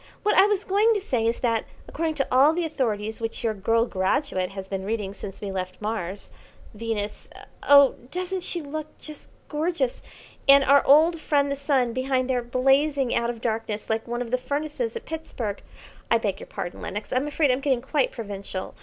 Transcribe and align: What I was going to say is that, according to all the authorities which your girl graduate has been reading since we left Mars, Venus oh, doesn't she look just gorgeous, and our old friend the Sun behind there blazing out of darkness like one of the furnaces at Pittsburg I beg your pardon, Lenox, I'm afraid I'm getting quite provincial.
What 0.23 0.35
I 0.35 0.47
was 0.47 0.63
going 0.65 0.95
to 0.95 0.99
say 0.99 1.27
is 1.27 1.41
that, 1.41 1.63
according 1.87 2.15
to 2.15 2.27
all 2.31 2.53
the 2.53 2.65
authorities 2.65 3.21
which 3.21 3.43
your 3.43 3.53
girl 3.53 3.85
graduate 3.85 4.49
has 4.49 4.67
been 4.67 4.83
reading 4.83 5.13
since 5.13 5.39
we 5.41 5.51
left 5.51 5.79
Mars, 5.79 6.31
Venus 6.73 7.27
oh, 7.69 7.93
doesn't 8.09 8.41
she 8.41 8.63
look 8.63 8.87
just 8.97 9.29
gorgeous, 9.47 10.01
and 10.49 10.63
our 10.63 10.83
old 10.87 11.19
friend 11.19 11.51
the 11.51 11.55
Sun 11.55 11.93
behind 11.93 12.27
there 12.27 12.41
blazing 12.41 13.13
out 13.13 13.29
of 13.29 13.41
darkness 13.41 13.91
like 13.91 14.07
one 14.07 14.23
of 14.23 14.31
the 14.31 14.39
furnaces 14.39 14.95
at 14.95 15.05
Pittsburg 15.05 15.61
I 16.09 16.17
beg 16.17 16.39
your 16.39 16.47
pardon, 16.47 16.81
Lenox, 16.81 17.13
I'm 17.13 17.27
afraid 17.27 17.51
I'm 17.51 17.61
getting 17.61 17.83
quite 17.83 18.11
provincial. 18.11 18.73